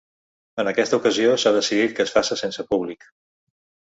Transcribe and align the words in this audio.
En 0.61 0.69
aquesta 0.69 0.97
ocasió, 1.01 1.35
s’ha 1.43 1.53
decidit 1.57 1.93
que 1.99 2.05
es 2.05 2.13
faça 2.15 2.39
sense 2.41 2.65
públic. 2.73 3.07